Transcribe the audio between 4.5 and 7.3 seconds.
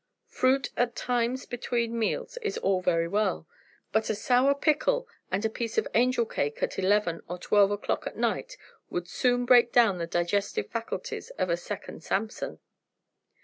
pickle and a piece of angel cake at eleven